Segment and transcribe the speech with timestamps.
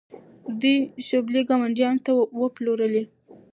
[0.61, 0.75] دوی
[1.07, 2.11] شوبلې ګاونډیانو ته
[2.41, 3.03] وپلورلې.